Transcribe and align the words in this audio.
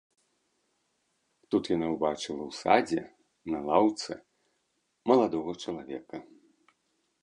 Тут 1.55 1.63
яна 1.75 1.87
ўбачыла 1.97 2.43
ў 2.47 2.51
садзе 2.61 3.01
на 3.55 3.59
лаўцы 3.71 4.11
маладога 5.13 5.51
чалавека. 5.63 6.15